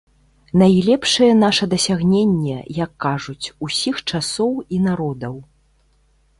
Найлепшае 0.61 1.27
наша 1.43 1.65
дасягненне, 1.73 2.57
як 2.83 2.91
кажуць, 3.07 3.53
усіх 3.67 3.95
часоў 4.09 4.51
і 4.77 4.85
народаў. 4.91 5.35